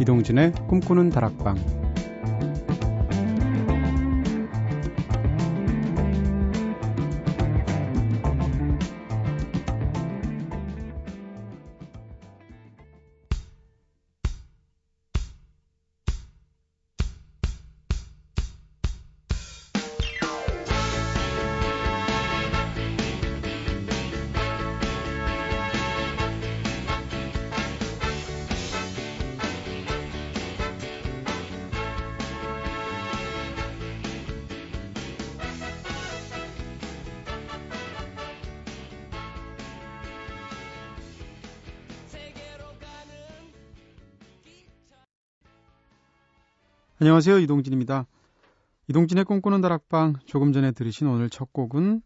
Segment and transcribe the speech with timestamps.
[0.00, 1.85] 이동진의 꿈꾸는 다락방
[47.06, 47.38] 안녕하세요.
[47.38, 48.04] 이동진입니다.
[48.88, 52.02] 이동진의 꿈꾸는 다락방 조금 전에 들으신 오늘 첫 곡은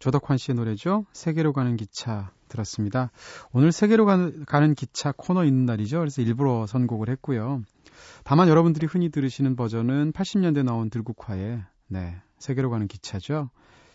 [0.00, 1.06] 조덕환 씨의 노래죠.
[1.12, 3.12] 세계로 가는 기차 들었습니다.
[3.52, 6.00] 오늘 세계로 가는 기차 코너 있는 날이죠.
[6.00, 7.62] 그래서 일부러 선곡을 했고요.
[8.24, 13.50] 다만 여러분들이 흔히 들으시는 버전은 80년대 나온 들국화의 네, 세계로 가는 기차죠.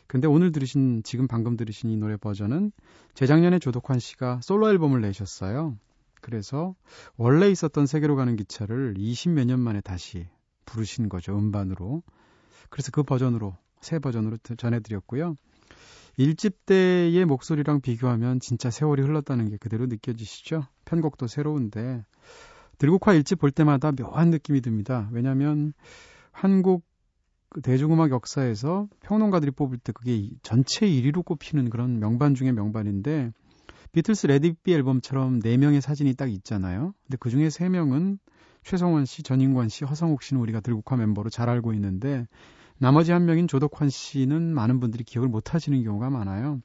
[0.07, 2.71] 근데 오늘 들으신 지금 방금 들으신 이 노래 버전은
[3.13, 5.75] 재작년에 조덕환 씨가 솔로 앨범을 내셨어요.
[6.21, 6.75] 그래서
[7.17, 10.27] 원래 있었던 세계로 가는 기차를 20몇 년 만에 다시
[10.65, 11.37] 부르신 거죠.
[11.37, 12.03] 음반으로.
[12.69, 15.35] 그래서 그 버전으로 새 버전으로 전해드렸고요.
[16.17, 20.65] 1집 때의 목소리랑 비교하면 진짜 세월이 흘렀다는 게 그대로 느껴지시죠?
[20.85, 22.05] 편곡도 새로운데
[22.77, 25.09] 들국화 1집 볼 때마다 묘한 느낌이 듭니다.
[25.11, 25.73] 왜냐하면
[26.31, 26.83] 한국
[27.63, 33.31] 대중음악 역사에서 평론가들이 뽑을 때 그게 전체 1위로 꼽히는 그런 명반 중의 명반인데
[33.91, 36.93] 비틀스 렛 잇 비 앨범처럼 4명의 사진이 딱 있잖아요.
[37.03, 38.19] 근데 그 중에 3명은
[38.63, 42.27] 최성원 씨, 전인권 씨, 허성욱 씨는 우리가 들국화 멤버로 잘 알고 있는데
[42.77, 46.61] 나머지 한 명인 조덕환 씨는 많은 분들이 기억을 못 하시는 경우가 많아요.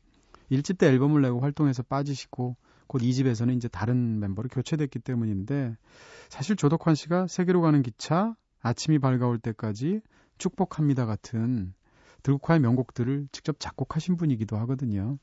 [0.51, 5.77] 1집 때 앨범을 내고 활동에서 빠지시고 곧 2집에서는 이제 다른 멤버로 교체됐기 때문인데
[6.29, 10.01] 사실 조덕환 씨가 세계로 가는 기차, 아침이 밝아올 때까지
[10.39, 11.75] 축복합니다 같은
[12.23, 15.19] 들국화의 명곡들을 직접 작곡하신 분이기도 하거든요.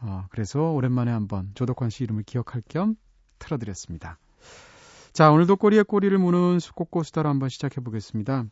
[0.00, 2.96] 어, 그래서 오랜만에 한번 조덕환 씨 이름을 기억할 겸
[3.38, 4.18] 틀어드렸습니다.
[5.12, 8.44] 자, 오늘도 꼬리에 꼬리를 무는 수꽃고 수다로 한번 시작해 보겠습니다.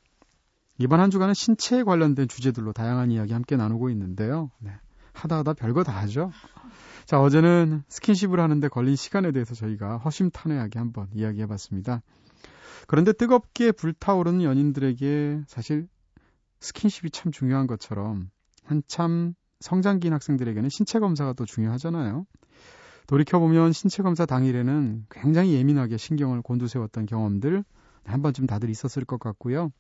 [0.79, 4.51] 이번 한 주간은 신체에 관련된 주제들로 다양한 이야기 함께 나누고 있는데요.
[4.59, 4.73] 네.
[5.13, 6.31] 하다 하다 별거 다 하죠.
[7.07, 12.03] 자, 어제는 스킨십을 하는데 걸린 시간에 대해서 저희가 허심탄회하게 한번 이야기해 봤습니다.
[12.87, 15.89] 그런데 뜨겁게 불타오르는 연인들에게 사실
[16.61, 18.31] 스킨십이 참 중요한 것처럼
[18.65, 22.27] 한참 성장기인 학생들에게는 신체 검사가 또 중요하잖아요.
[23.07, 27.65] 돌이켜보면 신체 검사 당일에는 굉장히 예민하게 신경을 곤두세웠던 경험들
[28.05, 29.71] 한 번쯤 다들 있었을 것 같고요.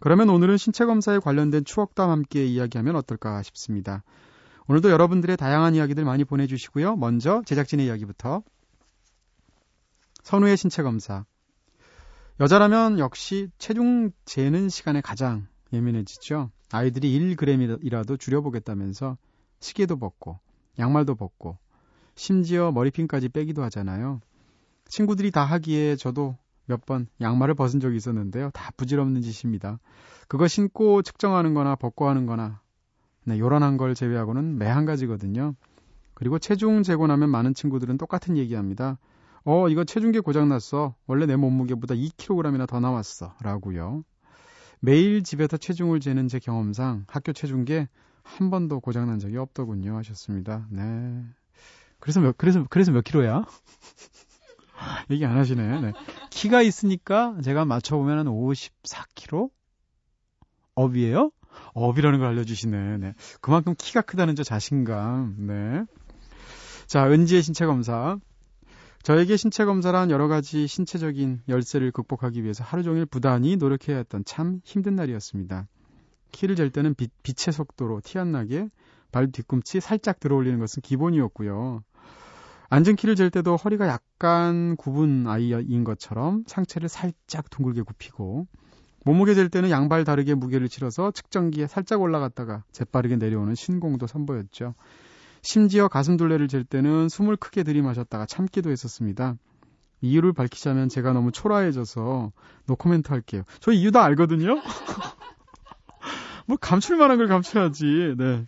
[0.00, 4.02] 그러면 오늘은 신체 검사에 관련된 추억담 함께 이야기하면 어떨까 싶습니다.
[4.66, 6.96] 오늘도 여러분들의 다양한 이야기들 많이 보내주시고요.
[6.96, 8.42] 먼저 제작진의 이야기부터.
[10.22, 11.24] 선우의 신체 검사.
[12.38, 16.50] 여자라면 역시 체중 재는 시간에 가장 예민해지죠.
[16.72, 19.16] 아이들이 1g이라도 줄여보겠다면서
[19.60, 20.38] 시계도 벗고
[20.78, 21.58] 양말도 벗고
[22.14, 24.20] 심지어 머리핀까지 빼기도 하잖아요.
[24.88, 26.36] 친구들이 다 하기에 저도
[26.66, 28.50] 몇 번 양말을 벗은 적이 있었는데요.
[28.52, 29.78] 다 부질없는 짓입니다.
[30.28, 32.60] 그거 신고 측정하는 거나 벗고 하는 거나
[33.24, 35.54] 네, 요란한 걸 제외하고는 매 한 가지거든요.
[36.14, 38.98] 그리고 체중 재고 나면 많은 친구들은 똑같은 얘기합니다.
[39.44, 40.94] 어, 이거 체중계 고장났어.
[41.06, 43.34] 원래 내 몸무게보다 2kg이나 더 나왔어.
[43.42, 44.04] 라고요.
[44.80, 47.88] 매일 집에서 체중을 재는 제 경험상 학교 체중계
[48.22, 49.96] 한 번도 고장난 적이 없더군요.
[49.98, 50.66] 하셨습니다.
[50.70, 51.22] 네.
[51.98, 53.44] 그래서 몇, 그래서, 그래서 몇 킬로야?
[55.10, 55.80] 얘기 안 하시네.
[55.80, 55.92] 네.
[56.30, 59.50] 키가 있으니까 제가 맞춰보면 한 54kg?
[60.74, 61.30] 업이에요?
[61.74, 62.98] 업이라는 걸 알려주시네.
[62.98, 63.14] 네.
[63.40, 65.46] 그만큼 키가 크다는 저 자신감.
[65.46, 65.84] 네.
[66.86, 68.18] 자, 은지의 신체 검사.
[69.02, 74.60] 저에게 신체 검사란 여러 가지 신체적인 열쇠를 극복하기 위해서 하루 종일 부단히 노력해야 했던 참
[74.62, 75.68] 힘든 날이었습니다.
[76.32, 78.68] 키를 잴 때는 빛, 빛의 속도로 티 안 나게
[79.10, 81.82] 발 뒤꿈치 살짝 들어 올리는 것은 기본이었고요.
[82.68, 88.46] 앉은 키를 잴 때도 허리가 약간 굽은 아이인 것처럼 상체를 살짝 둥글게 굽히고
[89.06, 94.74] 몸무게 잴 때는 양발 다르게 무게를 치러서 측정기에 살짝 올라갔다가 재빠르게 내려오는 신공도 선보였죠.
[95.42, 99.36] 심지어 가슴둘레를 잴 때는 숨을 크게 들이마셨다가 참기도 했었습니다.
[100.02, 102.32] 이유를 밝히자면 제가 너무 초라해져서
[102.66, 103.42] 노코멘트 할게요.
[103.60, 104.60] 저 이유 다 알거든요?
[106.46, 108.14] 뭐 감출 만한 걸 감춰야지.
[108.16, 108.44] 네.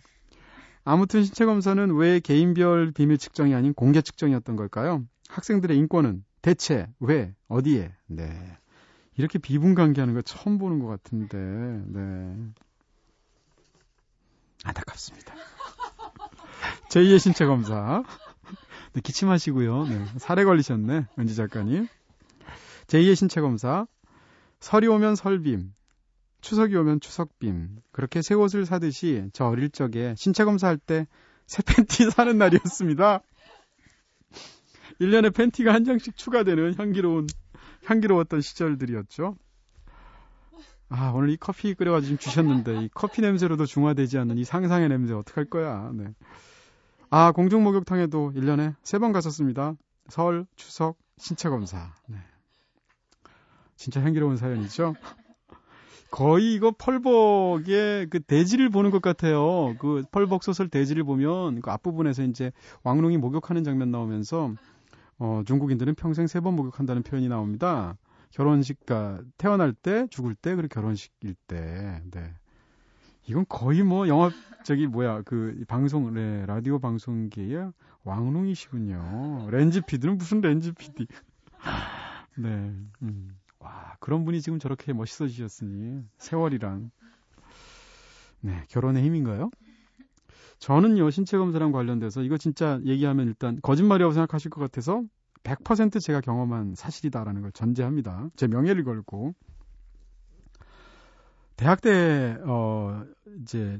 [0.83, 5.03] 아무튼 신체 검사는 왜 개인별 비밀 측정이 아닌 공개 측정이었던 걸까요?
[5.29, 7.93] 학생들의 인권은 대체 왜 어디에?
[8.07, 8.57] 네.
[9.15, 12.35] 이렇게 비분관계하는 거 처음 보는 것 같은데, 네.
[14.63, 15.35] 안타깝습니다.
[16.93, 18.03] 제2의 신체 검사.
[18.93, 19.87] 네, 기침하시고요.
[19.87, 21.87] 네, 살에 걸리셨네, 은지 작가님.
[22.87, 23.87] 제2의 신체 검사,
[24.59, 25.73] 설이 오면 설빔,
[26.41, 27.81] 추석이 오면 추석빔.
[27.91, 31.07] 그렇게 새 옷을 사듯이 저 어릴 적에 신체 검사할 때
[31.45, 33.21] 새 팬티 사는 날이었습니다.
[35.01, 37.27] 1년에 팬티가 한 장씩 추가되는 향기로운,
[37.85, 39.35] 향기로웠던 시절들이었죠.
[40.89, 45.45] 아, 오늘 이 커피 끓여가지고 주셨는데, 이 커피 냄새로도 중화되지 않는 이 상상의 냄새 어떡할
[45.45, 45.91] 거야.
[45.93, 46.13] 네.
[47.15, 49.75] 아, 공중 목욕탕에도 1년에 3번 갔었습니다.
[50.07, 51.93] 설, 추석, 신체 검사.
[52.07, 52.17] 네.
[53.75, 54.95] 진짜 향기로운 사연이죠?
[56.09, 59.75] 거의 이거 펄벅의 그 대지를 보는 것 같아요.
[59.77, 62.51] 그 펄벅 소설 대지를 보면 그 앞부분에서 이제
[62.81, 64.55] 왕릉이 목욕하는 장면 나오면서
[65.19, 67.95] 어, 중국인들은 평생 세 번 목욕한다는 표현이 나옵니다.
[68.31, 72.33] 결혼식, 가 태어날 때, 죽을 때, 그리고 결혼식일 때, 네.
[73.25, 74.29] 이건 거의 뭐 영화
[74.63, 77.71] 저기 뭐야 그 방송 네, 라디오 방송계의
[78.03, 79.47] 왕릉이시군요.
[79.49, 81.07] 렌즈 피드는 무슨 렌즈 피디?
[82.37, 82.73] 네.
[83.01, 83.37] 음.
[83.59, 86.91] 와 그런 분이 지금 저렇게 멋있어지셨으니 세월이란
[88.41, 89.49] 네 결혼의 힘인가요?
[90.59, 95.01] 저는요 신체 검사랑 관련돼서 이거 진짜 얘기하면 일단 거짓말이라고 생각하실 것 같아서
[95.43, 98.29] 100% 제가 경험한 사실이다라는 걸 전제합니다.
[98.35, 99.33] 제 명예를 걸고
[101.55, 103.03] 대학 때, 어,
[103.41, 103.79] 이제,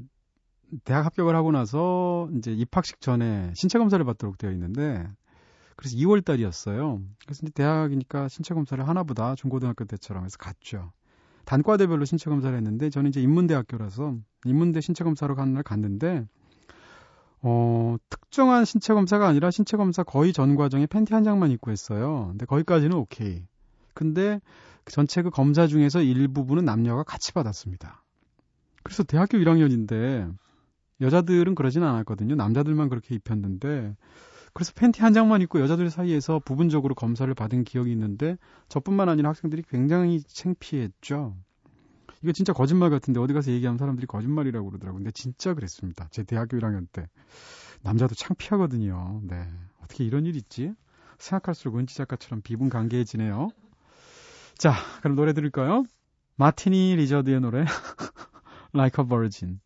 [0.84, 5.06] 대학 합격을 하고 나서 이제 입학식 전에 신체 검사를 받도록 되어 있는데,
[5.76, 7.00] 그래서 2월 달이었어요.
[7.24, 10.92] 그래서 이제 대학이니까 신체 검사를 하나보다 중고등학교 때처럼 해서 갔죠.
[11.44, 16.26] 단과대별로 신체 검사를 했는데, 저는 이제 인문대학교라서 인문대 신체 검사로 가는 날 갔는데,
[17.46, 22.28] 어, 특정한 신체 검사가 아니라 신체 검사 거의 전 과정에 팬티 한 장만 입고 했어요.
[22.30, 23.46] 근데 거기까지는 오케이.
[23.94, 24.40] 근데
[24.84, 28.02] 그 전체 그 검사 중에서 일부분은 남녀가 같이 받았습니다.
[28.82, 30.34] 그래서 대학교 1학년인데
[31.00, 32.34] 여자들은 그러진 않았거든요.
[32.34, 33.96] 남자들만 그렇게 입혔는데
[34.52, 38.36] 그래서 팬티 한 장만 입고 여자들 사이에서 부분적으로 검사를 받은 기억이 있는데
[38.68, 41.34] 저뿐만 아니라 학생들이 굉장히 창피했죠.
[42.22, 45.00] 이거 진짜 거짓말 같은데 어디 가서 얘기하면 사람들이 거짓말이라고 그러더라고요.
[45.00, 46.08] 근데 진짜 그랬습니다.
[46.10, 47.08] 제 대학교 1학년 때.
[47.82, 49.20] 남자도 창피하거든요.
[49.24, 49.46] 네.
[49.82, 50.72] 어떻게 이런 일이 있지?
[51.18, 53.48] 생각할수록 은지 작가처럼 비분 관계해지네요.
[54.58, 55.84] 자, 그럼 노래 들을까요?
[56.36, 57.64] 마티니 리저드의 노래
[58.74, 59.60] Like a Virgin.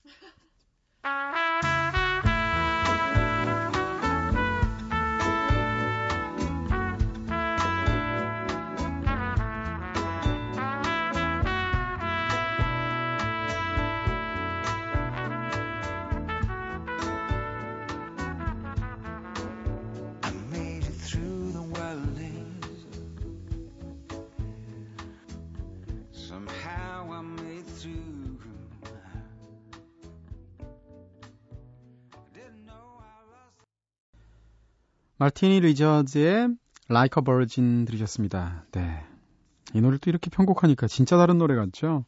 [35.21, 36.49] 마티니 리저즈의
[36.89, 38.65] Like a Virgin 들으셨습니다.
[38.71, 39.05] 네.
[39.75, 42.05] 이 노래를 또 이렇게 편곡하니까 진짜 다른 노래 같죠?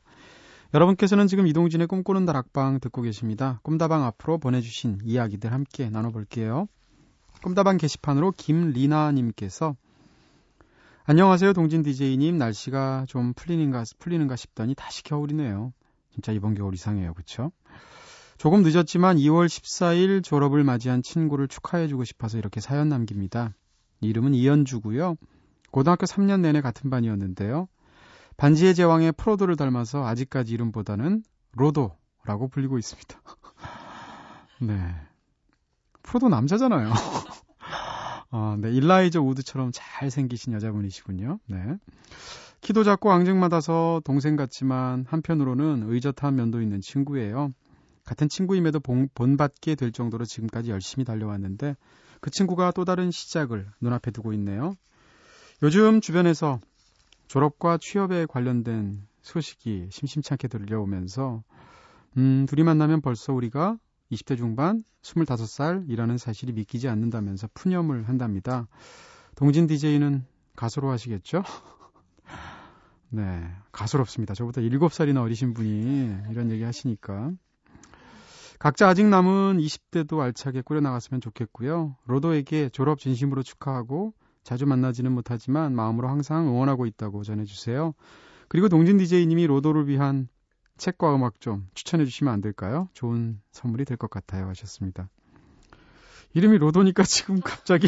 [0.72, 3.58] 여러분께서는 지금 이동진의 꿈꾸는 다락방 듣고 계십니다.
[3.64, 6.68] 꿈다방 앞으로 보내주신 이야기들 함께 나눠볼게요.
[7.42, 9.74] 꿈다방 게시판으로 김리나님께서
[11.04, 15.72] 안녕하세요 동진 DJ님 날씨가 좀 풀리는가 풀리는가 싶더니 다시 겨울이네요.
[16.12, 17.50] 진짜 이번 겨울 이상해요, 그렇죠?
[18.40, 23.52] 조금 늦었지만 2월 14일 졸업을 맞이한 친구를 축하해주고 싶어서 이렇게 사연 남깁니다.
[24.00, 25.16] 이름은 이현주고요.
[25.70, 27.68] 고등학교 3년 내내 같은 반이었는데요.
[28.38, 33.20] 반지의 제왕의 프로도를 닮아서 아직까지 이름보다는 로도라고 불리고 있습니다.
[34.62, 34.94] 네.
[36.02, 36.94] 프로도 남자잖아요.
[38.30, 38.72] 아, 네.
[38.72, 41.40] 일라이저 우드처럼 잘생기신 여자분이시군요.
[41.46, 41.76] 네.
[42.62, 47.52] 키도 작고 앙증맞아서 동생 같지만 한편으로는 의젓한 면도 있는 친구예요.
[48.10, 51.76] 같은 친구임에도 본, 본받게 될 정도로 지금까지 열심히 달려왔는데
[52.20, 54.74] 그 친구가 또 다른 시작을 눈앞에 두고 있네요.
[55.62, 56.58] 요즘 주변에서
[57.28, 61.44] 졸업과 취업에 관련된 소식이 심심찮게 들려오면서
[62.16, 63.78] 음, 둘이 만나면 벌써 우리가
[64.10, 68.66] 20대 중반 25살이라는 사실이 믿기지 않는다면서 푸념을 한답니다.
[69.36, 70.24] 동진 DJ는
[70.56, 71.44] 가수로 하시겠죠?
[73.10, 74.34] 네, 가수롭습니다.
[74.34, 77.34] 저보다 7살이나 어리신 분이 이런 얘기 하시니까.
[78.60, 81.96] 각자 아직 남은 20대도 알차게 꾸려나갔으면 좋겠고요.
[82.04, 84.12] 로도에게 졸업 진심으로 축하하고
[84.44, 87.94] 자주 만나지는 못하지만 마음으로 항상 응원하고 있다고 전해주세요.
[88.48, 90.28] 그리고 동진 DJ님이 로도를 위한
[90.76, 92.90] 책과 음악 좀 추천해 주시면 안 될까요?
[92.92, 95.08] 좋은 선물이 될 것 같아요 하셨습니다.
[96.34, 97.86] 이름이 로도니까 지금 갑자기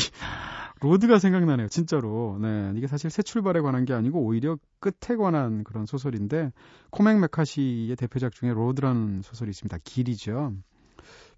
[0.83, 1.69] 로드가 생각나네요.
[1.69, 2.39] 진짜로.
[2.41, 2.73] 네.
[2.77, 6.53] 이게 사실 새 출발에 관한 게 아니고 오히려 끝에 관한 그런 소설인데
[6.91, 9.79] 코맥 메카시의 대표작 중에 로드라는 소설이 있습니다.
[9.85, 10.53] 길이죠.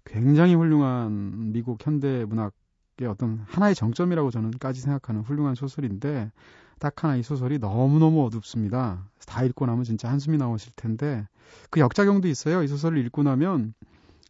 [0.03, 6.31] 굉장히 훌륭한 미국 현대 문학의 어떤 하나의 정점이라고 저는까지 생각하는 훌륭한 소설인데
[6.79, 9.07] 딱 하나 이 소설이 너무너무 어둡습니다.
[9.27, 11.27] 다 읽고 나면 진짜 한숨이 나오실 텐데
[11.69, 12.63] 그 역작용도 있어요.
[12.63, 13.75] 이 소설을 읽고 나면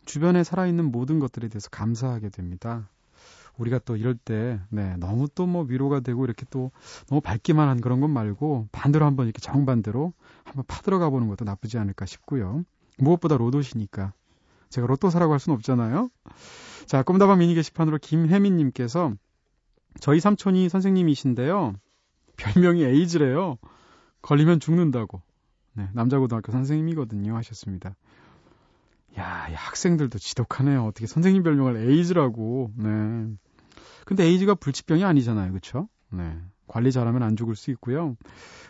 [0.04, 2.90] 주변에 살아있는 모든 것들에 대해서 감사하게 됩니다.
[3.58, 6.72] 우리가 또 이럴 때, 네, 너무 또 뭐 위로가 되고 이렇게 또
[7.08, 11.78] 너무 밝기만 한 그런 것 말고 반대로 한번 이렇게 정반대로 한번 파들어가 보는 것도 나쁘지
[11.78, 12.64] 않을까 싶고요.
[12.98, 14.14] 무엇보다 로또시니까.
[14.70, 16.10] 제가 로또 사라고 할 수는 없잖아요.
[16.86, 19.14] 자, 꿈다방 미니 게시판으로 김혜민님께서
[20.00, 21.74] 저희 삼촌이 선생님이신데요.
[22.38, 23.58] 별명이 에이즈래요.
[24.22, 25.22] 걸리면 죽는다고.
[25.74, 27.36] 네, 남자고등학교 선생님이거든요.
[27.38, 27.96] 하셨습니다.
[29.18, 30.86] 야, 이 학생들도 지독하네요.
[30.86, 32.72] 어떻게 선생님 별명을 에이즈라고.
[32.76, 33.28] 네.
[34.06, 35.54] 근데 에이즈가 불치병이 아니잖아요.
[35.54, 35.88] 그쵸?
[36.12, 36.38] 네.
[36.68, 38.16] 관리 잘하면 안 죽을 수 있고요.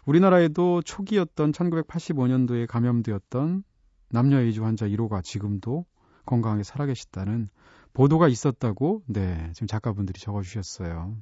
[0.06, 3.64] 우리나라에도 초기였던 1985년도에 감염되었던
[4.10, 5.86] 남녀 에이즈 환자 1호가 지금도
[6.25, 7.50] 건강하게 살아계시다는
[7.94, 11.16] 보도가 있었다고, 네, 지금 작가분들이 적어 주셨어요.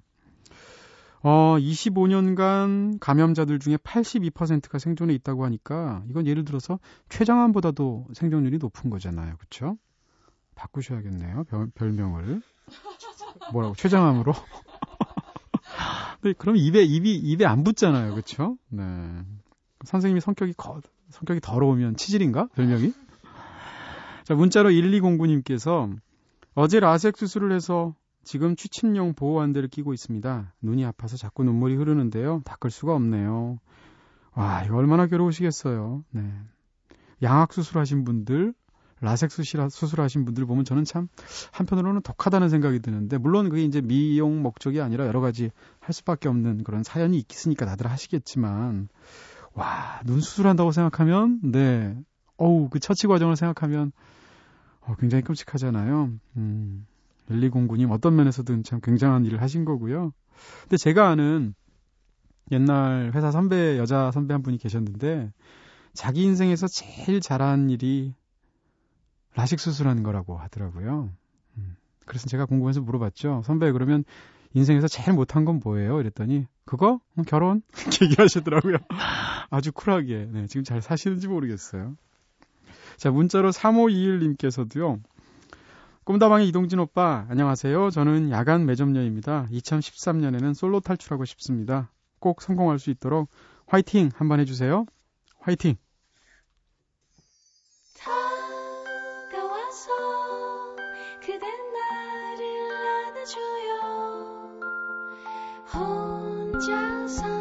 [1.24, 9.38] 어, 25년간 감염자들 중에 82%가 생존해 있다고 하니까 이건 예를 들어서 최장암보다도 생존율이 높은 거잖아요.
[9.38, 9.78] 그렇죠?
[10.56, 11.46] 바꾸셔야겠네요.
[11.46, 12.42] 별, 별명을.
[13.54, 13.74] 뭐라고?
[13.76, 14.34] 최장암으로?
[16.24, 18.12] 네, 그럼 입에 입이 입에 안 붙잖아요.
[18.12, 18.58] 그렇죠?
[18.70, 18.84] 네.
[19.86, 22.48] 선생님이 성격이 거, 성격이 더러우면 치질인가?
[22.54, 22.94] 별명이?
[24.26, 25.96] 자, 문자로 1209님께서
[26.54, 30.54] 어제 라섹 수술을 해서 지금 취침용 보호안대를 끼고 있습니다.
[30.62, 32.42] 눈이 아파서 자꾸 눈물이 흐르는데요.
[32.46, 33.60] 닦을 수가 없네요.
[34.34, 36.04] 와, 이거 얼마나 괴로우시겠어요.
[36.12, 36.32] 네.
[37.22, 38.54] 양악 수술하신 분들,
[39.02, 41.10] 라섹 수술하신 분들 보면 저는 참
[41.52, 46.64] 한편으로는 독하다는 생각이 드는데 물론 그게 이제 미용 목적이 아니라 여러 가지 할 수밖에 없는
[46.64, 48.88] 그런 사연이 있으니까 다들 하시겠지만
[49.54, 51.96] 와, 눈 수술한다고 생각하면 네.
[52.38, 53.92] 어우, 그 처치 과정을 생각하면
[54.80, 56.12] 어, 굉장히 끔찍하잖아요.
[56.38, 56.88] 음.
[57.30, 60.14] 1209님 어떤 면에서든 참 굉장한 일을 하신 거고요.
[60.62, 61.54] 근데 제가 아는
[62.52, 65.32] 옛날 회사 선배, 여자 선배 한 분이 계셨는데
[65.94, 68.14] 자기 인생에서 제일 잘한 일이
[69.36, 71.10] 라식 수술하는 거라고 하더라고요.
[71.58, 71.76] 음.
[72.06, 73.44] 그래서 제가 궁금해서 물어봤죠.
[73.46, 74.04] 선배 그러면
[74.54, 76.00] 인생에서 제일 못한 건 뭐예요?
[76.00, 77.62] 이랬더니 그거 음, 결혼
[78.02, 78.78] 얘기하시더라고요.
[79.50, 80.30] 아주 쿨하게.
[80.32, 81.96] 네, 지금 잘 사시는지 모르겠어요.
[82.98, 85.02] 자 문자로 3521님께서도요.
[86.06, 87.90] 꿈다방의 이동진 오빠, 안녕하세요.
[87.90, 89.48] 저는 야간 매점녀입니다.
[89.50, 91.90] 2013년에는 솔로 탈출하고 싶습니다.
[92.20, 93.30] 꼭 성공할 수 있도록
[93.68, 94.86] 화이팅 한번 해주세요.
[95.40, 95.78] 화이팅!
[106.64, 107.33] 이동진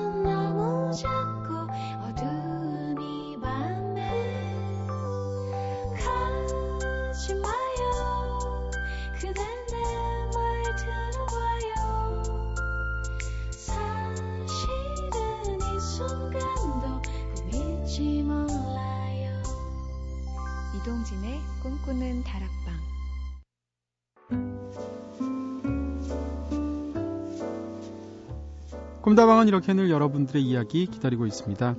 [29.12, 31.76] 꿈다방은 이렇게 늘 여러분들의 이야기 기다리고 있습니다.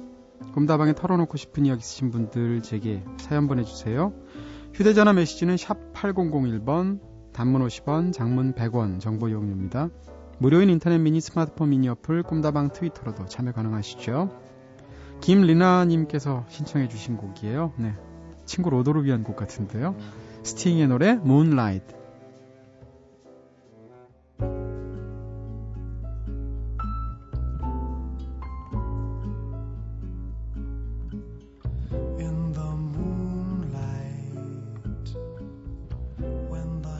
[0.54, 4.14] 꿈다방에 털어놓고 싶은 이야기 있으신 분들 제게 사연 보내주세요.
[4.76, 7.00] 휴대전화 메시지는 샵 8001번,
[7.34, 9.90] 단문 50원, 장문 100원 정보 이용료입니다.
[10.38, 14.30] 무료인 인터넷 미니 스마트폰 미니 어플 꿈다방 트위터로도 참여 가능하시죠.
[15.20, 17.74] 김리나님께서 신청해 주신 곡이에요.
[17.78, 17.96] 네,
[18.46, 19.96] 친구 로도를 위한 곡 같은데요.
[20.44, 22.03] 스팅의 노래 Moonlight.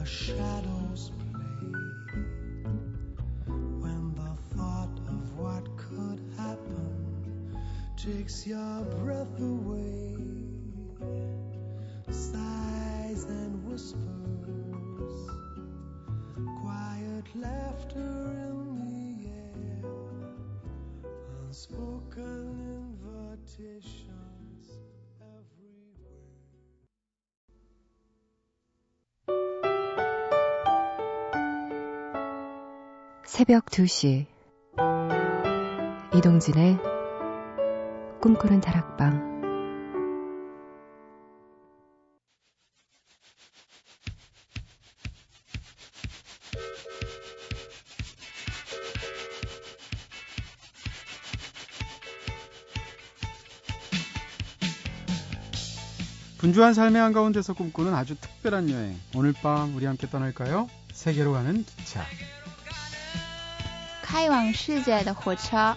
[0.04, 1.70] the shadows play
[3.46, 7.56] when the thought of what could happen
[7.96, 10.43] takes your breath away.
[33.34, 34.26] 새벽 2시
[36.14, 36.78] 이동진의
[38.20, 39.34] 꿈꾸는 다락방
[56.38, 58.96] 분주한 삶의 한가운데서 꿈꾸는 아주 특별한 여행.
[59.16, 60.70] 오늘 밤 우리 함께 떠날까요?
[60.92, 62.04] 세계로 가는 기차.
[64.14, 65.74] 开往世界的火车。아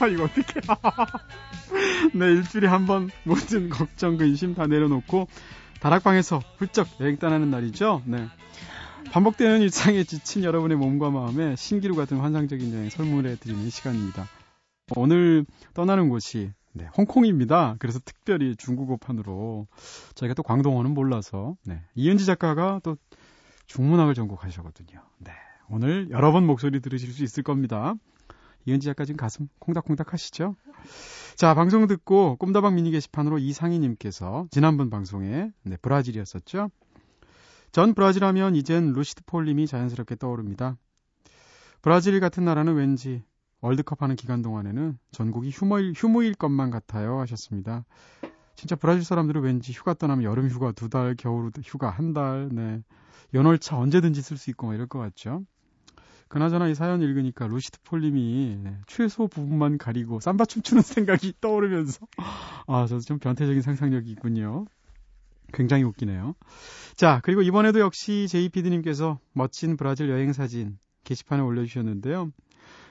[0.08, 0.62] 이거 어떻게
[2.16, 5.28] 내 일주일에 한 번 모든 걱정 그 근심 다 내려놓고
[5.80, 8.00] 다락방에서 훌쩍 여행 떠나는 날이죠?
[8.06, 8.26] 네.
[9.12, 14.26] 반복되는 일상에 지친 여러분의 몸과 마음에 신기루 같은 환상적인 여행 설문해 드리는 시간입니다.
[14.96, 17.76] 오늘 떠나는 곳이 네, 홍콩입니다.
[17.78, 19.66] 그래서 특별히 중국어판으로
[20.14, 22.96] 저희가 또 광동어는 몰라서 네, 이은지 작가가 또
[23.66, 25.02] 중문학을 전공하셔거든요.
[25.18, 25.32] 네,
[25.68, 27.94] 오늘 여러 번 목소리 들으실 수 있을 겁니다.
[28.66, 30.56] 이은지 작가 지금 가슴 콩닥콩닥 하시죠?
[31.36, 36.70] 자, 방송 듣고 꿈다방 미니 게시판으로 이상희님께서 지난번 방송에 네, 브라질이었었죠?
[37.72, 40.76] 전 브라질 하면 이젠 루시드 폴님이 자연스럽게 떠오릅니다.
[41.82, 43.22] 브라질 같은 나라는 왠지
[43.60, 47.84] 월드컵 하는 기간 동안에는 전국이 휴무일, 휴무일 것만 같아요 하셨습니다.
[48.54, 52.82] 진짜 브라질 사람들은 왠지 휴가 떠나면 여름 휴가 두 달, 겨울 휴가 한 달, 네.
[53.34, 55.44] 연월차 언제든지 쓸 수 있고 이럴 것 같죠.
[56.28, 62.06] 그나저나 이 사연 읽으니까 루시드 폴님이 네, 최소 부분만 가리고 쌈바 춤추는 생각이 떠오르면서
[62.66, 64.66] 아, 저도 좀 변태적인 상상력이 있군요.
[65.52, 66.34] 굉장히 웃기네요.
[66.96, 72.30] 자, 그리고 이번에도 역시 제이피디님께서 멋진 브라질 여행 사진 게시판에 올려주셨는데요.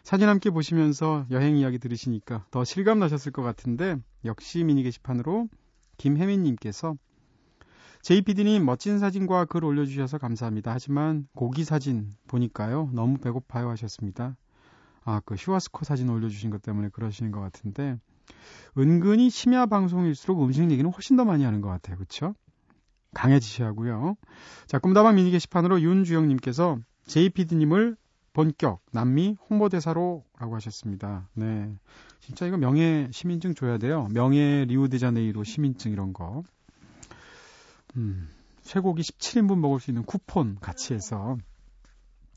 [0.04, 5.50] 사진 함께 보시면서 여행 이야기 들으시니까 더 실감 나셨을 것 같은데 역시 미니 게시판으로
[5.98, 6.96] 김혜민님께서
[8.04, 10.72] JPD님 멋진 사진과 글 올려주셔서 감사합니다.
[10.72, 14.38] 하지만 고기 사진 보니까요 너무 배고파요 하셨습니다.
[15.04, 17.98] 아그 슈와스코 사진 올려주신 것 때문에 그러시는 것 같은데
[18.78, 21.98] 은근히 심야 방송일수록 음식 얘기는 훨씬 더 많이 하는 것 같아요.
[21.98, 22.36] 그렇죠?
[23.14, 24.16] 강해지셔야 하고요.
[24.68, 27.98] 자 꿈다방 미니 게시판으로 윤주영님께서 JPD님을
[28.38, 31.28] 본격 남미 홍보대사로 라고 하셨습니다.
[31.34, 31.74] 네.
[32.20, 34.08] 진짜 이거 명예 시민증 줘야 돼요.
[34.14, 36.44] 명예 리우데자네이로 시민증 이런 거.
[37.96, 38.30] 음,
[38.62, 41.36] 쇠고기 17인분 먹을 수 있는 쿠폰 같이 해서.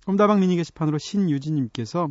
[0.07, 2.09] 홈다방 미니 게시판으로 신유진님께서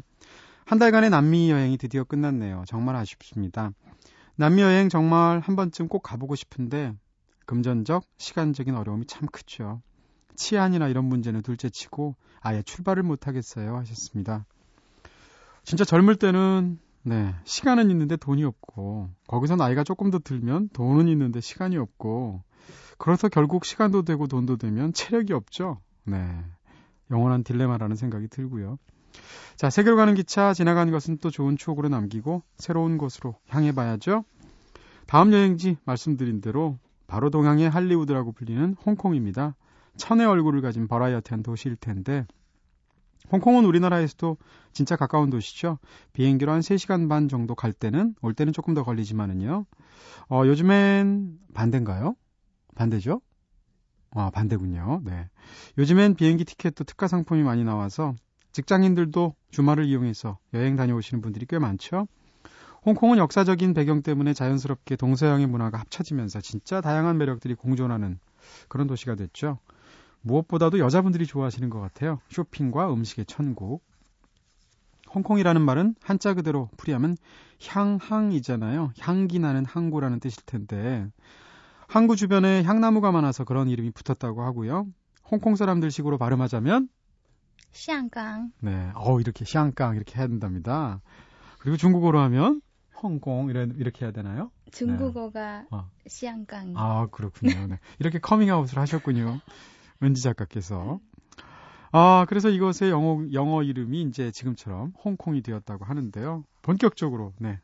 [0.65, 2.65] 한 달간의 남미 여행이 드디어 끝났네요.
[2.67, 3.71] 정말 아쉽습니다.
[4.35, 6.93] 남미 여행 정말 한 번쯤 꼭 가보고 싶은데
[7.47, 9.81] 금전적, 시간적인 어려움이 참 크죠.
[10.35, 14.45] 치안이나 이런 문제는 둘째치고 아예 출발을 못 하겠어요 하셨습니다.
[15.63, 21.41] 진짜 젊을 때는 네 시간은 있는데 돈이 없고 거기서 나이가 조금 더 들면 돈은 있는데
[21.41, 22.43] 시간이 없고
[22.97, 25.79] 그래서 결국 시간도 되고 돈도 되면 체력이 없죠.
[26.03, 26.43] 네
[27.11, 28.77] 영원한 딜레마라는 생각이 들고요.
[29.55, 34.23] 자 세계로 가는 기차 지나가는 것은 또 좋은 추억으로 남기고 새로운 곳으로 향해 봐야죠.
[35.07, 39.55] 다음 여행지 말씀드린 대로 바로 동양의 할리우드라고 불리는 홍콩입니다.
[39.99, 42.25] 천의 얼굴을 가진 버라이어티한 도시일 텐데
[43.31, 44.37] 홍콩은 우리나라에서도
[44.73, 45.77] 진짜 가까운 도시죠.
[46.13, 49.65] 비행기로 한 3시간 반 정도 갈 때는 올 때는 조금 더 걸리지만은요.
[50.29, 52.15] 어, 요즘엔 반대인가요?
[52.75, 53.21] 반대죠?
[54.11, 55.01] 아, 반대군요.
[55.05, 55.29] 네.
[55.77, 58.15] 요즘엔 비행기 티켓도 특가 상품이 많이 나와서
[58.51, 62.07] 직장인들도 주말을 이용해서 여행 다녀오시는 분들이 꽤 많죠.
[62.85, 68.19] 홍콩은 역사적인 배경 때문에 자연스럽게 동서양의 문화가 합쳐지면서 진짜 다양한 매력들이 공존하는
[68.69, 69.59] 그런 도시가 됐죠.
[70.21, 72.19] 무엇보다도 여자분들이 좋아하시는 것 같아요.
[72.29, 73.83] 쇼핑과 음식의 천국.
[75.13, 77.17] 홍콩이라는 말은 한자 그대로 풀이하면
[77.65, 78.93] 향항이잖아요.
[78.99, 81.07] 향기 나는 항구라는 뜻일 텐데
[81.87, 84.85] 항구 주변에 향나무가 많아서 그런 이름이 붙었다고 하고요.
[85.29, 86.89] 홍콩 사람들 식으로 발음하자면
[87.71, 88.51] 시안강.
[88.61, 91.01] 네, 어 이렇게 시안강 이렇게 해야 된답니다.
[91.59, 92.61] 그리고 중국어로 하면
[93.01, 94.51] 홍콩 이래, 이렇게 해야 되나요?
[94.71, 95.67] 중국어가 네.
[95.71, 95.89] 어.
[96.07, 96.73] 시안강.
[96.75, 97.67] 아 그렇군요.
[97.67, 97.79] 네.
[97.99, 99.39] 이렇게 커밍아웃을 하셨군요.
[100.03, 100.99] 은지 작가께서.
[101.91, 106.43] 아, 그래서 이것의 영어, 영어 이름이 이제 지금처럼 홍콩이 되었다고 하는데요.
[106.61, 107.59] 본격적으로, 네.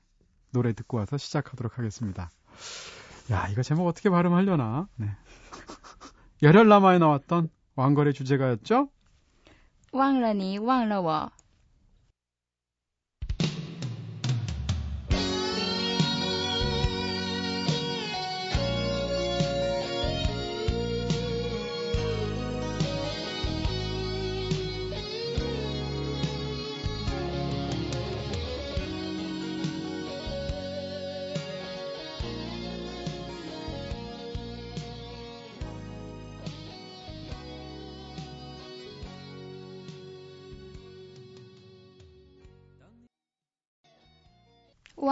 [0.51, 2.31] 노래 듣고 와서 시작하도록 하겠습니다.
[3.31, 4.87] 야, 이거 제목 어떻게 발음하려나?
[4.95, 5.07] 네.
[6.41, 8.89] 열혈라마에 나왔던 왕걸의 주제가였죠?
[9.91, 11.29] 왕러니 왕러워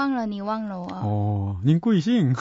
[0.02, 0.88] 忘了你忘了我。
[0.90, 2.34] 어, 닝꾸이싱.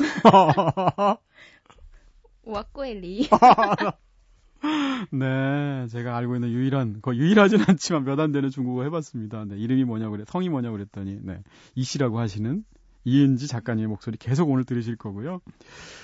[2.43, 3.27] 我桂离.
[5.11, 9.45] 네, 제가 알고 있는 유일한, 거 유일하진 않지만 몇 안 되는 중국어 해봤습니다.
[9.45, 11.43] 네, 이름이 뭐냐고 그래, 성이 뭐냐고 그랬더니, 네,
[11.75, 12.63] 이씨라고 하시는
[13.05, 15.39] 이은지 작가님의 목소리 계속 오늘 들으실 거고요.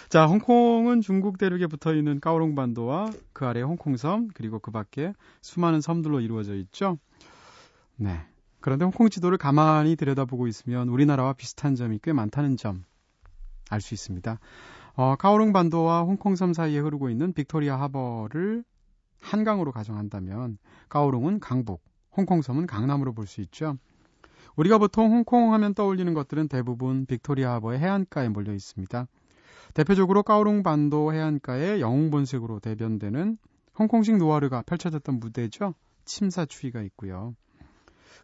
[0.09, 6.21] 자, 홍콩은 중국 대륙에 붙어 있는 까오롱반도와 그 아래 홍콩섬, 그리고 그 밖에 수많은 섬들로
[6.21, 6.97] 이루어져 있죠.
[7.97, 8.21] 네.
[8.60, 12.84] 그런데 홍콩 지도를 가만히 들여다보고 있으면 우리나라와 비슷한 점이 꽤 많다는 점
[13.70, 14.38] 알 수 있습니다.
[14.94, 18.64] 어, 카오룽 반도와 홍콩섬 사이에 흐르고 있는 빅토리아 하버를
[19.20, 21.82] 한강으로 가정한다면 카오룽은 강북,
[22.16, 23.76] 홍콩섬은 강남으로 볼 수 있죠.
[24.56, 29.06] 우리가 보통 홍콩 하면 떠올리는 것들은 대부분 빅토리아 하버의 해안가에 몰려 있습니다.
[29.74, 33.38] 대표적으로 까오룽 반도 해안가의 영웅본색으로 대변되는
[33.78, 35.74] 홍콩식 느와르가 펼쳐졌던 무대죠.
[36.06, 37.34] 침사추이가 있고요.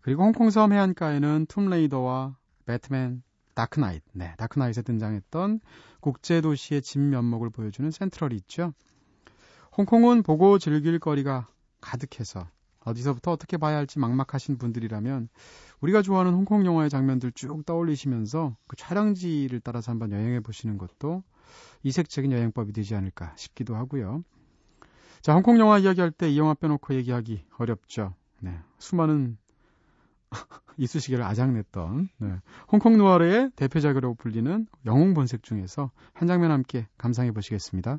[0.05, 2.37] 그리고 홍콩 섬 해안가에는 툼레이더와
[2.67, 3.23] 배트맨,
[3.55, 5.61] 다크나잇, 네, 다크나잇에 등장했던
[6.01, 8.75] 국제도시의 진면목을 보여주는 센트럴이 있죠.
[9.79, 11.49] 홍콩은 보고 즐길 거리가
[11.81, 12.47] 가득해서
[12.81, 15.31] 어디서부터 어떻게 봐야 할지 막막하신 분들이라면
[15.81, 21.23] 우리가 좋아하는 홍콩 영화의 장면들 쭉 떠올리시면서 그 촬영지를 따라서 한번 여행해 보시는 것도
[21.83, 24.23] 이색적인 여행법이 되지 않을까 싶기도 하고요.
[25.23, 28.13] 자, 홍콩 영화 이야기할 때 이 영화 빼놓고 얘기하기 어렵죠.
[28.41, 29.39] 네, 수많은
[30.77, 32.41] 이쑤시개를 아작냈던 네.
[32.71, 37.99] 홍콩 누아르의 대표작으로 불리는 영웅 본색 중에서 한 장면 함께 감상해 보시겠습니다.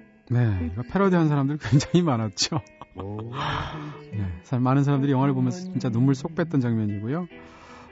[0.29, 2.59] 네, 이거 패러디한 사람들 굉장히 많았죠.
[4.13, 7.27] 네, 많은 사람들이 영화를 보면서 진짜 눈물 쏙 뺐던 장면이고요.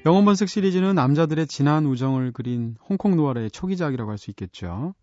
[0.05, 4.93] 영혼본색 시리즈는 남자들의 진한 우정을 그린 홍콩 노아르의 초기작이라고 할 수 있겠죠.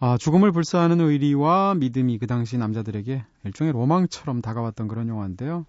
[0.00, 5.66] 아, 죽음을 불사하는 의리와 믿음이 그 당시 남자들에게 일종의 로망처럼 다가왔던 그런 영화인데요.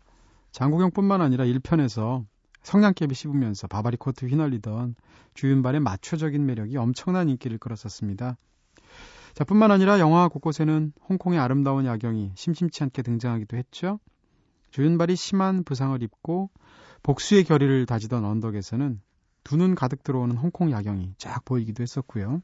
[0.52, 2.26] 장국영뿐만 아니라 1편에서
[2.62, 4.96] 성냥개비 씹으면서 바바리 코트 휘날리던
[5.34, 8.38] 주윤발의 마초적인 매력이 엄청난 인기를 끌었었습니다.
[9.34, 14.00] 자, 뿐만 아니라 영화 곳곳에는 홍콩의 아름다운 야경이 심심치 않게 등장하기도 했죠.
[14.72, 16.50] 조윤발이 심한 부상을 입고
[17.02, 19.02] 복수의 결의를 다지던 언덕에서는
[19.44, 22.42] 두 눈 가득 들어오는 홍콩 야경이 쫙 보이기도 했었고요.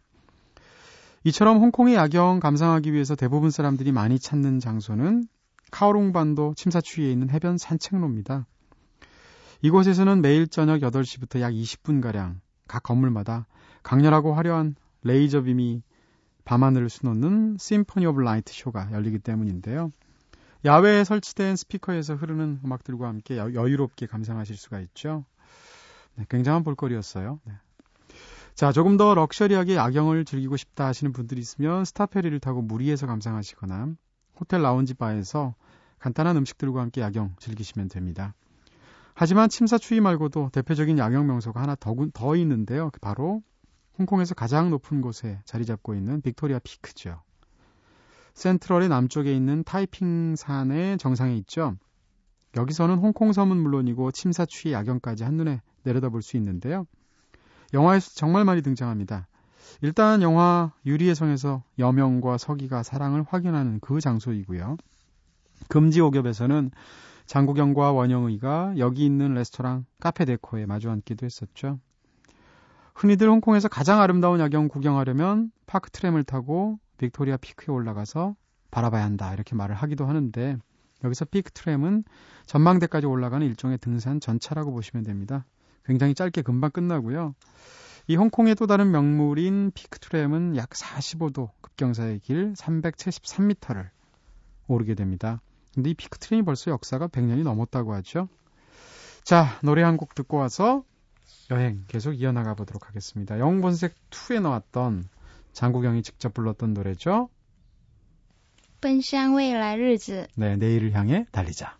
[1.23, 5.27] 이처럼 홍콩의 야경 감상하기 위해서 대부분 사람들이 많이 찾는 장소는
[5.71, 8.45] 카오롱반도 침사추위에 있는 해변 산책로입니다.
[9.61, 13.47] 이곳에서는 매일 저녁 8시부터 약 20분가량 각 건물마다
[13.83, 15.83] 강렬하고 화려한 레이저빔이
[16.45, 19.91] 밤하늘을 수놓는 심포니 오브 라이트 쇼가 열리기 때문인데요.
[20.63, 25.25] 야외에 설치된 스피커에서 흐르는 음악들과 함께 여유롭게 감상하실 수가 있죠.
[26.15, 27.39] 네, 굉장한 볼거리였어요.
[27.43, 27.53] 네.
[28.55, 33.89] 자, 조금 더 럭셔리하게 야경을 즐기고 싶다 하시는 분들이 있으면 스타페리를 타고 물 위에서 감상하시거나
[34.39, 35.55] 호텔 라운지 바에서
[35.99, 38.33] 간단한 음식들과 함께 야경 즐기시면 됩니다.
[39.13, 42.91] 하지만 침사추위 말고도 대표적인 야경 명소가 하나 더, 더 있는데요.
[43.01, 43.41] 바로
[43.97, 47.21] 홍콩에서 가장 높은 곳에 자리 잡고 있는 빅토리아 피크죠.
[48.33, 51.75] 센트럴의 남쪽에 있는 타이핑산의 정상에 있죠.
[52.57, 56.85] 여기서는 홍콩 섬은 물론이고 침사추위 야경까지 한눈에 내려다볼 수 있는데요.
[57.73, 59.27] 영화에서 정말 많이 등장합니다.
[59.81, 64.77] 일단 영화 유리의 성에서 여명과 서기가 사랑을 확인하는 그 장소이고요.
[65.67, 66.71] 금지옥엽에서는
[67.25, 71.79] 장국영과 원영의가 여기 있는 레스토랑 카페 데코에 마주 앉기도 했었죠.
[72.95, 78.35] 흔히들 홍콩에서 가장 아름다운 야경 구경하려면 피크 트램을 타고 빅토리아 피크에 올라가서
[78.71, 80.57] 바라봐야 한다 이렇게 말을 하기도 하는데
[81.03, 82.05] 여기서 피크 트램은
[82.45, 85.45] 전망대까지 올라가는 일종의 등산 전차라고 보시면 됩니다.
[85.83, 87.35] 굉장히 짧게 금방 끝나고요.
[88.07, 93.89] 이 홍콩의 또 다른 명물인 피크 트램은 약 45도 급경사의 길 373m를
[94.67, 95.41] 오르게 됩니다.
[95.73, 98.29] 근데 이 피크 트램이 벌써 역사가 100년이 넘었다고 하죠.
[99.23, 100.83] 자, 노래 한 곡 듣고 와서
[101.50, 103.38] 여행 계속 이어나가 보도록 하겠습니다.
[103.38, 105.08] 영웅본색 2에 나왔던
[105.52, 107.28] 장국영이 직접 불렀던 노래죠.
[108.80, 110.26] 奔向未来日子.
[110.36, 111.76] 네, 내일을 향해 달리자.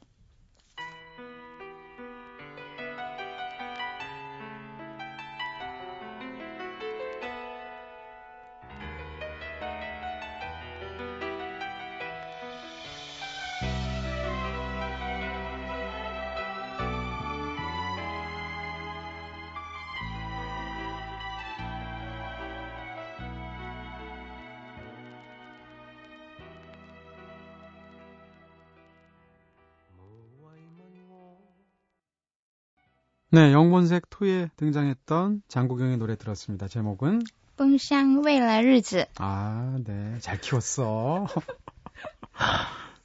[33.32, 36.68] 네, 영본색 토에 등장했던 장국영의 노래 들었습니다.
[36.68, 37.22] 제목은
[37.58, 39.06] 뿜샹 웨라 르즈.
[39.18, 40.18] 아, 네.
[40.20, 41.28] 잘 키웠어.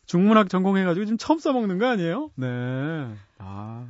[0.06, 2.30] 중문학 전공해가지고 지금 처음 써먹는 거 아니에요?
[2.34, 2.46] 네.
[3.38, 3.86] 아,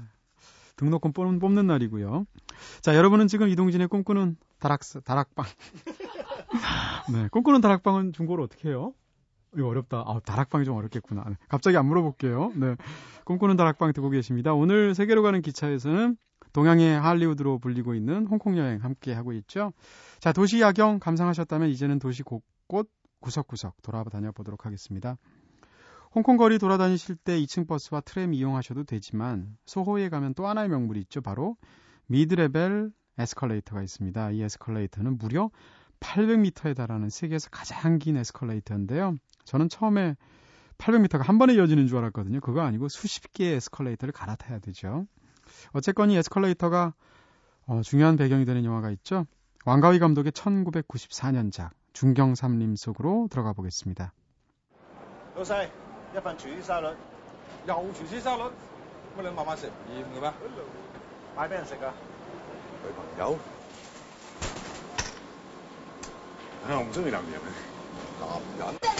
[0.77, 2.27] 등록금 뽑는, 뽑는 날이고요.
[2.83, 5.47] 자, 여러분은 지금 이동진의 꿈꾸는 다락스, 다락방.
[7.13, 8.93] 네, 꿈꾸는 다락방은 중고로 어떻게 해요?
[9.57, 10.05] 이거 어렵다.
[10.07, 11.25] 아, 다락방이 좀 어렵겠구나.
[11.29, 12.53] 네, 갑자기 안 물어볼게요.
[12.57, 12.77] 네.
[13.25, 14.55] 꿈꾸는 다락방 듣고 계십니다.
[14.55, 16.17] 오늘 세계로 가는 기차에서는
[16.53, 19.73] 동양의 할리우드로 불리고 있는 홍콩 여행 함께 하고 있죠.
[20.19, 25.17] 자, 도시 야경 감상하셨다면 이제는 도시 곳곳 구석구석 돌아다녀 보도록 하겠습니다.
[26.13, 31.21] 홍콩 거리 돌아다니실 때 2층 버스와 트램 이용하셔도 되지만 소호에 가면 또 하나의 명물이 있죠.
[31.21, 31.57] 바로
[32.07, 34.31] 미드레벨 에스컬레이터가 있습니다.
[34.33, 35.51] 이 에스컬레이터는 무려
[36.01, 39.15] 800m에 달하는 세계에서 가장 긴 에스컬레이터인데요.
[39.51, 40.17] 저는 처음에
[40.79, 42.39] 800m가 한 번에 이어지는 줄 알았거든요.
[42.41, 45.07] 그거 아니고 수십 개의 에스컬레이터를 갈아타야 되죠.
[45.73, 46.95] 어쨌건 이 에스컬레이터가
[47.67, 49.27] 어, 중요한 배경이 되는 영화가 있죠.
[49.67, 54.13] 왕가위 감독의 1994년작 중경삼림 속으로 들어가 보겠습니다.
[55.37, 55.69] 요사이,
[56.15, 56.97] 약간 주의사를
[57.67, 58.53] 야우 주의사를
[59.15, 60.33] 뭐래 마마세 이거 봐.
[61.35, 61.89] 많이 배웠을까?
[61.89, 63.27] 야
[66.69, 67.41] 아, 엄청 이랍니다.
[68.21, 68.79] 남편.
[68.87, 69.00] 아,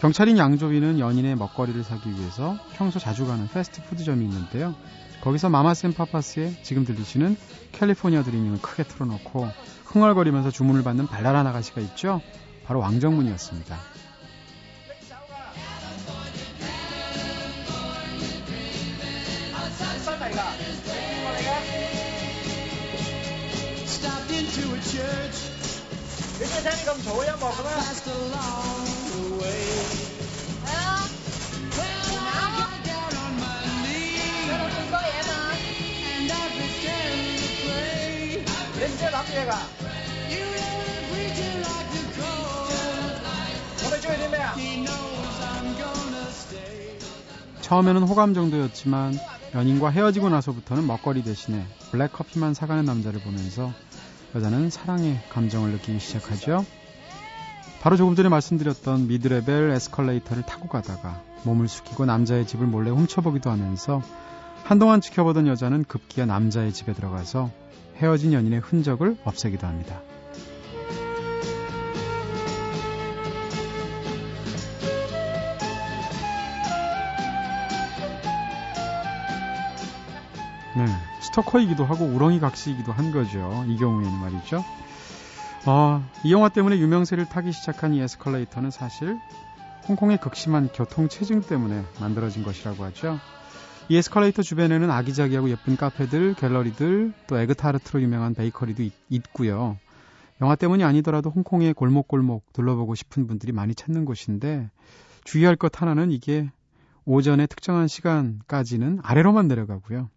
[0.00, 4.74] 경찰인 양조위는 연인의 먹거리를 사기 위해서 평소 자주 가는 패스트푸드점이 있는데요.
[5.22, 7.36] 거기서 마마센 파파스의 지금 들리시는
[7.72, 9.48] 캘리포니아 드리밍을 크게 틀어놓고
[9.86, 12.20] 흥얼거리면서 주문을 받는 발랄한 아가씨가 있죠.
[12.64, 13.76] 바로 왕정문이었습니다.
[47.68, 49.12] 처음에는 호감 정도였지만
[49.54, 53.72] 연인과 헤어지고 나서부터는 먹거리 대신에 블랙커피만 사가는 남자를 보면서
[54.34, 56.64] 여자는 사랑의 감정을 느끼기 시작하죠.
[57.80, 64.02] 바로 조금 전에 말씀드렸던 미드레벨 에스컬레이터를 타고 가다가 몸을 숙이고 남자의 집을 몰래 훔쳐보기도 하면서
[64.64, 67.50] 한동안 지켜보던 여자는 급기야 남자의 집에 들어가서
[67.96, 70.00] 헤어진 연인의 흔적을 없애기도 합니다.
[80.76, 80.84] 네,
[81.20, 83.64] 스토커이기도 하고 우렁이 각시이기도 한 거죠.
[83.66, 84.64] 이 경우에는 말이죠.
[85.66, 89.18] 어, 이 영화 때문에 유명세를 타기 시작한 이 에스컬레이터는 사실
[89.88, 93.18] 홍콩의 극심한 교통 체증 때문에 만들어진 것이라고 하죠.
[93.88, 99.78] 이 에스컬레이터 주변에는 아기자기하고 예쁜 카페들, 갤러리들, 또 에그타르트로 유명한 베이커리도 있, 고요
[100.40, 104.70] 영화 때문이 아니더라도 홍콩의 골목골목 둘러보고 싶은 분들이 많이 찾는 곳인데
[105.24, 106.50] 주의할 것 하나는 이게
[107.04, 110.10] 오전에 특정한 시간까지는 아래로만 내려가고요.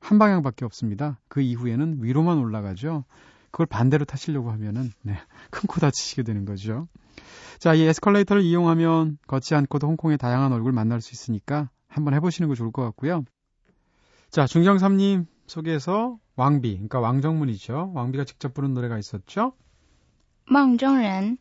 [0.00, 1.18] 한 방향밖에 없습니다.
[1.28, 3.04] 그 이후에는 위로만 올라가죠.
[3.56, 5.14] 그걸 반대로 타시려고 하면은 네,
[5.50, 6.88] 큰 코 다치시게 되는 거죠.
[7.58, 12.54] 자, 이 에스컬레이터를 이용하면 걷지 않고도 홍콩의 다양한 얼굴 만날 수 있으니까 한번 해보시는 거
[12.54, 13.24] 좋을 것 같고요.
[14.28, 17.92] 자, 중경삼님 소개에서 왕비, 그러니까 왕정문이죠.
[17.94, 19.54] 왕비가 직접 부른 노래가 있었죠.
[20.50, 21.38] 망정른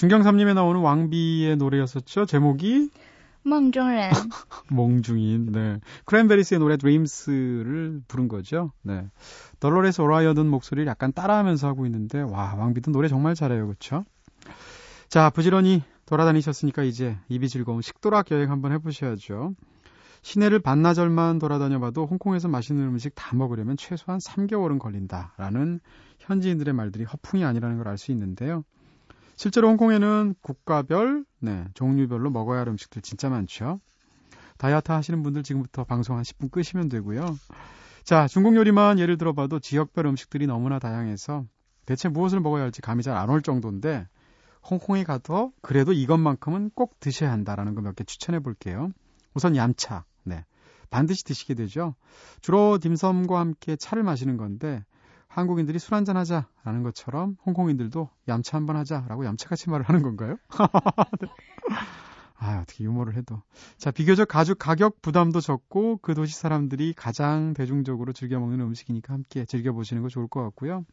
[0.00, 2.24] 중경삼님에 나오는 왕비의 노래였었죠.
[2.24, 2.88] 제목이
[3.42, 4.08] 몽중인.
[4.72, 5.52] 몽중인.
[5.52, 5.78] 네.
[6.06, 8.72] 크랜베리스의 노래 드림스를 부른 거죠.
[8.80, 9.06] 네.
[9.60, 13.66] 덜로레스 오라이어든 목소리를 약간 따라하면서 하고 있는데 와, 왕비도 노래 정말 잘해요.
[13.66, 14.06] 그렇죠?
[15.10, 19.54] 자, 부지런히 돌아다니셨으니까 이제 입이 즐거운 식도락 여행 한번 해 보셔야죠.
[20.22, 25.80] 시내를 반나절만 돌아다녀봐도 홍콩에서 맛있는 음식 다 먹으려면 최소한 3개월은 걸린다라는
[26.20, 28.64] 현지인들의 말들이 허풍이 아니라는 걸 알 수 있는데요.
[29.40, 33.80] 실제로 홍콩에는 국가별, 네, 종류별로 먹어야 할 음식들 진짜 많죠.
[34.58, 37.38] 다이어트 하시는 분들 지금부터 방송 한 10분 끄시면 되고요.
[38.04, 41.46] 자, 중국 요리만 예를 들어봐도 지역별 음식들이 너무나 다양해서
[41.86, 44.06] 대체 무엇을 먹어야 할지 감이 잘 안 올 정도인데
[44.68, 48.90] 홍콩에 가도 그래도 이것만큼은 꼭 드셔야 한다라는 거 몇 개 추천해 볼게요.
[49.32, 50.04] 우선 얌차.
[50.22, 50.44] 네.
[50.90, 51.94] 반드시 드시게 되죠.
[52.42, 54.84] 주로 딤섬과 함께 차를 마시는 건데
[55.30, 60.36] 한국인들이 술 한잔 하자라는 것처럼 홍콩인들도 얌차 한번 하자라고 얌차같이 말을 하는 건가요?
[61.20, 61.28] 네.
[62.36, 63.42] 아, 어떻게 유머를 해도.
[63.76, 69.44] 자, 비교적 가죽 가격 부담도 적고 그 도시 사람들이 가장 대중적으로 즐겨 먹는 음식이니까 함께
[69.44, 70.84] 즐겨 보시는 거 좋을 것 같고요.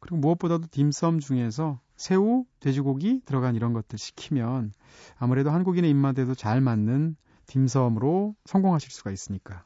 [0.00, 4.72] 그리고 무엇보다도 딤섬 중에서 새우, 돼지고기 들어간 이런 것들 시키면
[5.16, 9.64] 아무래도 한국인의 입맛에도 잘 맞는 딤섬으로 성공하실 수가 있으니까.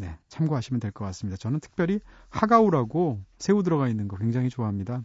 [0.00, 1.36] 네, 참고하시면 될 것 같습니다.
[1.36, 5.02] 저는 특별히 하가우라고 새우 들어가 있는 거 굉장히 좋아합니다.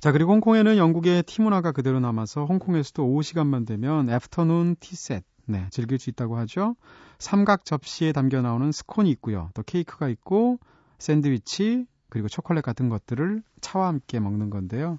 [0.00, 5.68] 자, 그리고 홍콩에는 영국의 티 문화가 그대로 남아서 홍콩에서도 오후 시간만 되면 애프터눈 티셋, 네,
[5.70, 6.74] 즐길 수 있다고 하죠.
[7.20, 9.50] 삼각 접시에 담겨 나오는 스콘이 있고요.
[9.54, 10.58] 또 케이크가 있고
[10.98, 14.98] 샌드위치, 그리고 초콜릿 같은 것들을 차와 함께 먹는 건데요.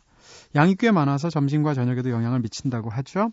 [0.55, 3.31] 양이 꽤 많아서 점심과 저녁에도 영향을 미친다고 하죠.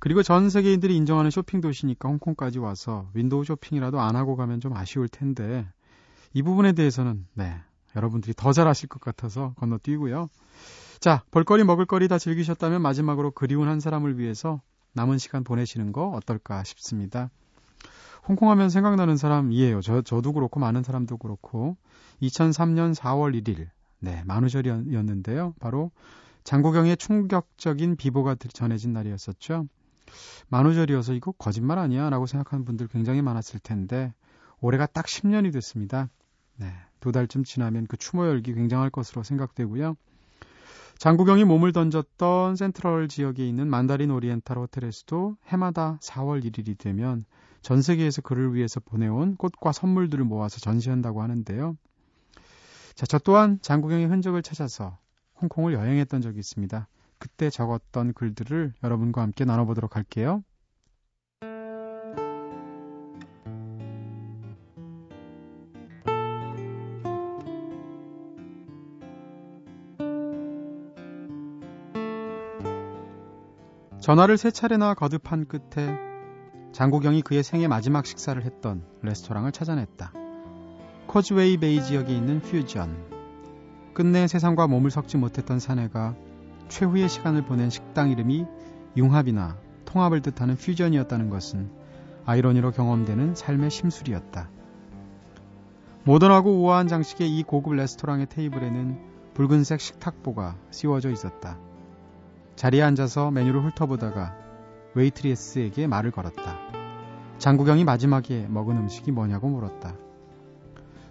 [0.00, 5.08] 그리고 전 세계인들이 인정하는 쇼핑 도시니까 홍콩까지 와서 윈도우 쇼핑이라도 안 하고 가면 좀 아쉬울
[5.08, 5.68] 텐데
[6.32, 7.54] 이 부분에 대해서는 네
[7.94, 10.28] 여러분들이 더 잘하실 것 같아서 건너뛰고요.
[11.00, 14.62] 자 볼거리 먹을거리 다 즐기셨다면 마지막으로 그리운 한 사람을 위해서
[14.94, 17.30] 남은 시간 보내시는 거 어떨까 싶습니다.
[18.26, 19.82] 홍콩 하면 생각나는 사람이에요.
[19.82, 21.76] 저, 저도 그렇고 많은 사람도 그렇고
[22.22, 25.54] 2003년 4월 1일 네 만우절이었는데요.
[25.60, 25.90] 바로
[26.44, 29.66] 장국영의 충격적인 비보가 전해진 날이었었죠.
[30.48, 32.10] 만우절이어서 이거 거짓말 아니야?
[32.10, 34.12] 라고 생각하는 분들 굉장히 많았을 텐데,
[34.60, 36.08] 올해가 딱 10년이 됐습니다.
[36.56, 36.72] 네.
[37.00, 39.96] 두 달쯤 지나면 그 추모 열기 굉장할 것으로 생각되고요.
[40.98, 47.24] 장국영이 몸을 던졌던 센트럴 지역에 있는 만다린 오리엔탈 호텔에서도 해마다 4월 1일이 되면
[47.62, 51.76] 전 세계에서 그를 위해서 보내온 꽃과 선물들을 모아서 전시한다고 하는데요.
[52.94, 54.98] 자, 저 또한 장국영의 흔적을 찾아서
[55.40, 56.86] 홍콩을 여행했던 적이 있습니다.
[57.20, 60.42] 그때 적었던 글들을 여러분과 함께 나눠보도록 할게요.
[74.00, 75.94] 전화를 세 차례나 거듭한 끝에
[76.72, 80.12] 장국영이 그의 생애 마지막 식사를 했던 레스토랑을 찾아냈다.
[81.06, 83.10] 코즈웨이 베이 지역에 있는 퓨전.
[83.92, 86.16] 끝내 세상과 몸을 섞지 못했던 사내가
[86.70, 88.46] 최후의 시간을 보낸 식당 이름이
[88.96, 91.68] 융합이나 통합을 뜻하는 퓨전이었다는 것은
[92.24, 94.48] 아이러니로 경험되는 삶의 심술이었다.
[96.04, 98.98] 모던하고 우아한 장식의 이 고급 레스토랑의 테이블에는
[99.34, 101.58] 붉은색 식탁보가 씌워져 있었다.
[102.56, 104.34] 자리에 앉아서 메뉴를 훑어보다가
[104.94, 106.58] 웨이트리스에게 말을 걸었다.
[107.38, 109.94] 장국영이 마지막에 먹은 음식이 뭐냐고 물었다.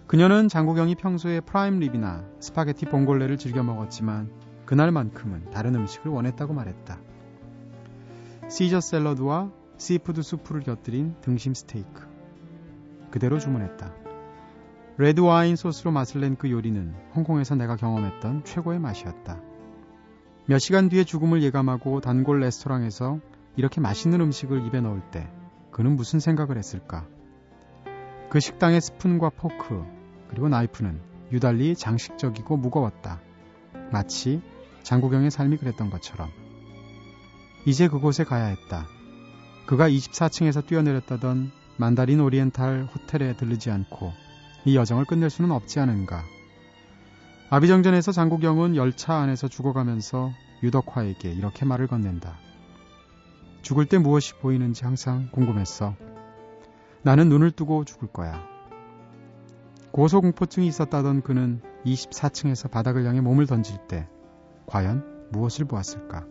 [0.06, 4.30] 그녀는 장국영이 평소에 prime rib이나 스파게티 vongole를 즐겨 먹었지만
[4.70, 6.96] 그날만큼은 다른 음식을 원했다고 말했다.
[8.48, 12.06] 시저 샐러드와 seafood 수프를 곁들인 등심 스테이크.
[13.10, 13.92] 그대로 주문했다.
[14.96, 19.40] 레드 와인 소스로 맛을 낸 그 요리는 홍콩에서 내가 경험했던 최고의 맛이었다.
[20.46, 23.18] 몇 시간 뒤에 죽음을 예감하고 단골 레스토랑에서
[23.56, 25.28] 이렇게 맛있는 음식을 입에 넣을 때
[25.72, 27.08] 그는 무슨 생각을 했을까?
[28.28, 29.84] 그 식당의 스푼과 포크
[30.28, 31.00] 그리고 나이프는
[31.32, 33.20] 유달리 장식적이고 무거웠다.
[33.90, 34.40] 마치
[34.82, 36.30] 장국영의 삶이 그랬던 것처럼.
[37.66, 38.86] 이제 그곳에 가야 했다.
[39.66, 44.12] 그가 24층에서 뛰어내렸다던 만다린 오리엔탈 호텔에 들르지 않고
[44.64, 46.24] 이 여정을 끝낼 수는 없지 않은가.
[47.50, 52.38] 아비정전에서 장국영은 열차 안에서 죽어가면서 유덕화에게 이렇게 말을 건넨다.
[53.62, 55.94] 죽을 때 무엇이 보이는지 항상 궁금했어.
[57.02, 58.46] 나는 눈을 뜨고 죽을 거야.
[59.92, 64.08] 고소공포증이 있었다던 그는 24층에서 바닥을 향해 몸을 던질 때
[64.70, 66.24] 과연 무엇을 보았을까?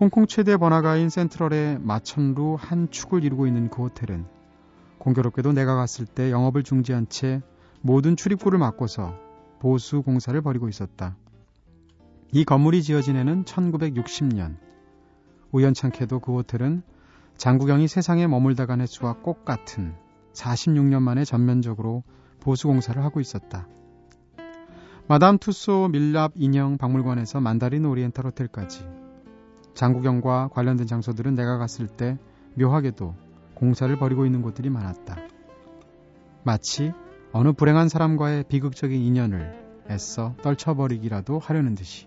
[0.00, 4.24] 홍콩 최대 번화가인 센트럴의 마천루 한 축을 이루고 있는 그 호텔은
[4.98, 7.42] 공교롭게도 내가 갔을 때 영업을 중지한 채
[7.82, 9.14] 모든 출입구를 막고서
[9.60, 11.16] 보수 공사를 벌이고 있었다.
[12.32, 14.56] 이 건물이 지어진 해는 1960년.
[15.52, 16.82] 우연찮게도 그 호텔은
[17.36, 19.94] 장구경이 세상에 머물다 간 횟수와 꼭 같은
[20.32, 22.02] 46년 만에 전면적으로
[22.40, 23.68] 보수 공사를 하고 있었다.
[25.08, 28.86] 마담 투소 밀랍 인형 박물관에서 만다린 오리엔탈 호텔까지
[29.74, 32.18] 장구경과 관련된 장소들은 내가 갔을 때
[32.54, 33.14] 묘하게도
[33.54, 35.16] 공사를 벌이고 있는 곳들이 많았다.
[36.44, 36.92] 마치
[37.32, 42.06] 어느 불행한 사람과의 비극적인 인연을 애써 떨쳐버리기라도 하려는 듯이.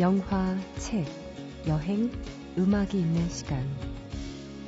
[0.00, 1.06] 영화, 책,
[1.66, 2.08] 여행,
[2.56, 3.64] 음악이 있는 시간.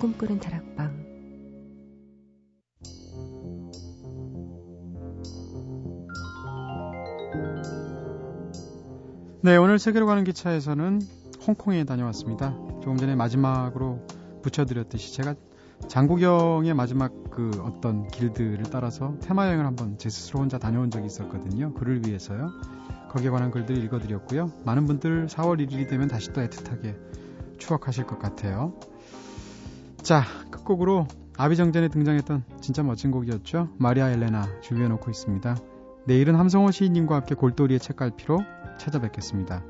[0.01, 0.91] 꿈꾸는 다락방.
[9.43, 11.01] 네, 오늘 세계로 가는 기차에서는
[11.47, 12.51] 홍콩에 다녀왔습니다.
[12.83, 14.05] 조금 전에 마지막으로
[14.43, 15.37] 붙여드렸듯이 제가
[15.87, 21.73] 장국영의 마지막 그 어떤 길들을 따라서 테마 여행을 한번 제 스스로 혼자 다녀온 적이 있었거든요.
[21.75, 22.51] 글을 위해서요.
[23.11, 24.53] 거기에 관한 글들 읽어드렸고요.
[24.65, 26.97] 많은 분들 4월 1일이 되면 다시 또 애틋하게
[27.59, 28.73] 추억하실 것 같아요.
[30.01, 33.69] 자, 끝곡으로 아비정전에 등장했던 진짜 멋진 곡이었죠.
[33.79, 35.57] 마리아 엘레나 준비해놓고 있습니다.
[36.07, 38.39] 내일은 함성호 시인님과 함께 골돌이의 책갈피로
[38.79, 39.65] 찾아뵙겠습니다.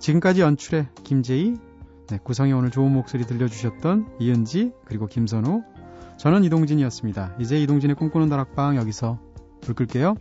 [0.00, 1.58] 지금까지 연출의 김재희,
[2.08, 5.62] 네, 구성이 오늘 좋은 목소리 들려주셨던 이은지, 그리고 김선우,
[6.18, 7.36] 저는 이동진이었습니다.
[7.38, 9.20] 이제 이동진의 꿈꾸는 다락방 여기서
[9.60, 10.16] 불 끌게요.